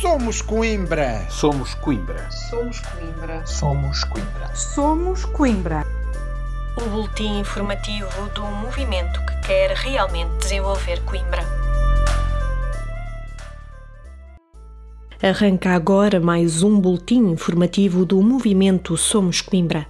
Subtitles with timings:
[0.00, 1.26] Somos Coimbra.
[1.28, 2.26] Somos Coimbra.
[2.30, 3.46] Somos Coimbra.
[3.46, 4.56] Somos Coimbra.
[4.56, 5.86] Somos Coimbra.
[6.80, 11.44] O boletim informativo do movimento que quer realmente desenvolver Coimbra.
[15.22, 19.86] Arranca agora mais um boletim informativo do movimento Somos Coimbra.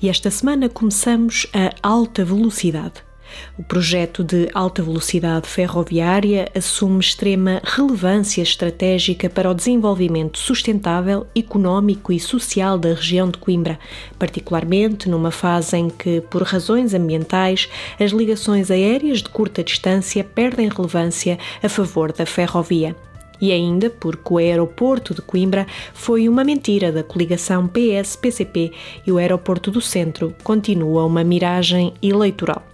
[0.00, 3.09] E esta semana começamos a alta velocidade.
[3.58, 12.12] O projeto de alta velocidade ferroviária assume extrema relevância estratégica para o desenvolvimento sustentável, económico
[12.12, 13.78] e social da região de Coimbra,
[14.18, 20.68] particularmente numa fase em que, por razões ambientais, as ligações aéreas de curta distância perdem
[20.68, 22.96] relevância a favor da ferrovia
[23.40, 28.72] e ainda porque o aeroporto de Coimbra foi uma mentira da coligação PS-PCP
[29.06, 32.69] e o aeroporto do centro continua uma miragem eleitoral.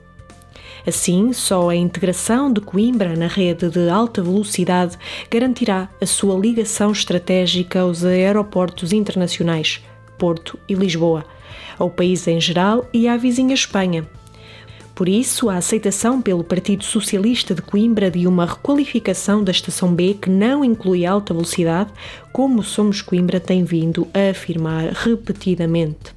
[0.86, 4.96] Assim, só a integração de Coimbra na rede de alta velocidade
[5.28, 9.82] garantirá a sua ligação estratégica aos aeroportos internacionais,
[10.16, 11.24] Porto e Lisboa,
[11.76, 14.07] ao país em geral e à vizinha Espanha.
[14.95, 20.14] Por isso, a aceitação pelo Partido Socialista de Coimbra de uma requalificação da Estação B
[20.14, 21.90] que não inclui alta velocidade,
[22.32, 26.15] como Somos Coimbra tem vindo a afirmar repetidamente.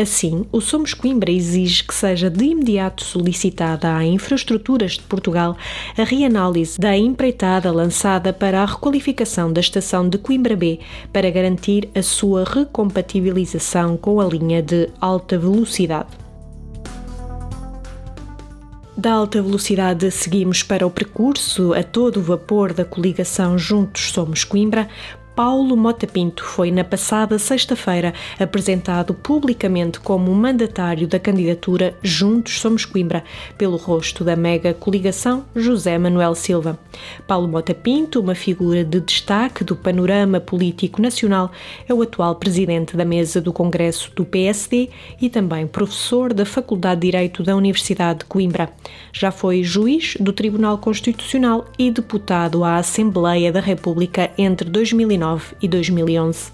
[0.00, 5.58] Assim, o Somos Coimbra exige que seja de imediato solicitada à Infraestruturas de Portugal
[5.94, 10.80] a reanálise da empreitada lançada para a requalificação da estação de Coimbra B
[11.12, 16.08] para garantir a sua recompatibilização com a linha de alta velocidade.
[19.00, 24.88] Da alta velocidade seguimos para o percurso a todo vapor da coligação Juntos Somos Coimbra,
[25.42, 32.84] Paulo Mota Pinto foi na passada sexta-feira apresentado publicamente como mandatário da candidatura Juntos Somos
[32.84, 33.24] Coimbra
[33.56, 36.78] pelo rosto da mega coligação José Manuel Silva.
[37.26, 41.50] Paulo Mota Pinto, uma figura de destaque do panorama político nacional,
[41.88, 44.90] é o atual presidente da mesa do Congresso do PSD
[45.22, 48.70] e também professor da Faculdade de Direito da Universidade de Coimbra.
[49.10, 55.56] Já foi juiz do Tribunal Constitucional e deputado à Assembleia da República entre 2009 2009
[55.60, 56.52] e 2011.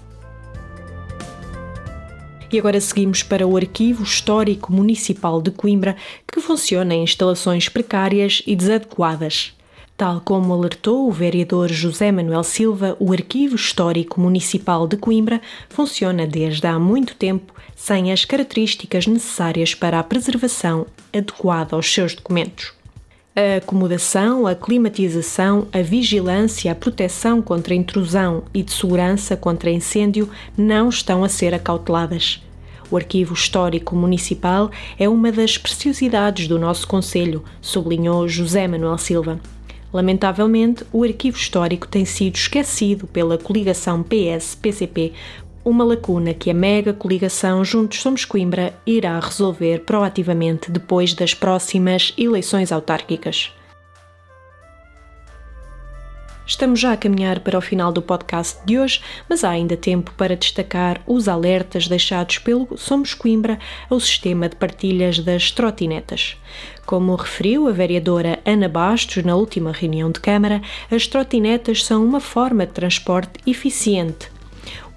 [2.49, 5.97] E agora seguimos para o Arquivo Histórico Municipal de Coimbra,
[6.31, 9.53] que funciona em instalações precárias e desadequadas.
[9.97, 16.25] Tal como alertou o vereador José Manuel Silva, o Arquivo Histórico Municipal de Coimbra funciona
[16.25, 22.76] desde há muito tempo sem as características necessárias para a preservação adequada aos seus documentos.
[23.39, 30.27] A acomodação, a climatização, a vigilância, a proteção contra intrusão e de segurança contra incêndio
[30.57, 32.41] não estão a ser acauteladas.
[32.89, 39.39] O Arquivo Histórico Municipal é uma das preciosidades do nosso Conselho, sublinhou José Manuel Silva.
[39.93, 45.13] Lamentavelmente, o arquivo histórico tem sido esquecido pela coligação PS-PCP
[45.67, 52.13] uma lacuna que a mega coligação Juntos Somos Coimbra irá resolver proativamente depois das próximas
[52.17, 53.51] eleições autárquicas.
[56.45, 60.13] Estamos já a caminhar para o final do podcast de hoje, mas há ainda tempo
[60.15, 66.37] para destacar os alertas deixados pelo Somos Coimbra ao sistema de partilhas das trotinetas.
[66.85, 72.21] Como referiu a vereadora Ana Bastos na última reunião de Câmara, as trotinetas são uma
[72.21, 74.36] forma de transporte eficiente,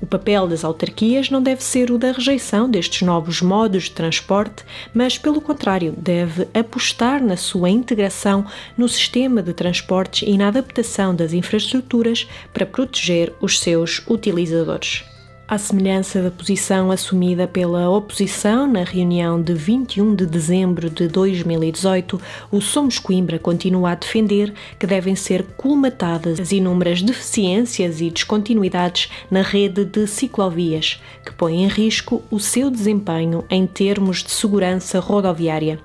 [0.01, 4.65] o papel das autarquias não deve ser o da rejeição destes novos modos de transporte,
[4.95, 8.47] mas, pelo contrário, deve apostar na sua integração
[8.77, 15.10] no sistema de transportes e na adaptação das infraestruturas para proteger os seus utilizadores
[15.51, 22.21] à semelhança da posição assumida pela oposição na reunião de 21 de dezembro de 2018,
[22.53, 29.11] o Somos Coimbra continua a defender que devem ser colmatadas as inúmeras deficiências e descontinuidades
[29.29, 35.01] na rede de ciclovias, que põem em risco o seu desempenho em termos de segurança
[35.01, 35.81] rodoviária.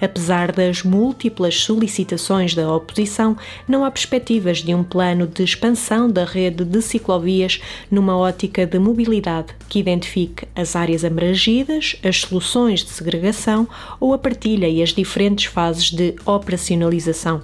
[0.00, 3.36] Apesar das múltiplas solicitações da oposição,
[3.66, 7.60] não há perspectivas de um plano de expansão da rede de ciclovias
[7.90, 13.68] numa ótica de mobilidade que identifique as áreas abrangidas, as soluções de segregação
[14.00, 17.42] ou a partilha e as diferentes fases de operacionalização.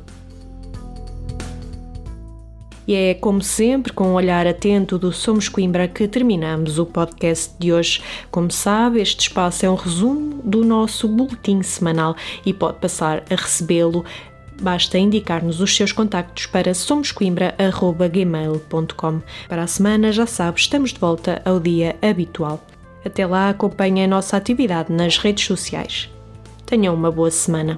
[2.86, 7.54] E é, como sempre, com um olhar atento do Somos Coimbra que terminamos o podcast
[7.58, 8.02] de hoje.
[8.30, 12.14] Como sabe, este espaço é um resumo do nosso boletim semanal
[12.44, 14.04] e pode passar a recebê-lo
[14.60, 19.20] Basta indicar-nos os seus contactos para somoscoimbra.gmail.com.
[19.48, 22.64] Para a semana, já sabe, estamos de volta ao dia habitual.
[23.04, 26.08] Até lá, acompanhe a nossa atividade nas redes sociais.
[26.64, 27.76] Tenham uma boa semana.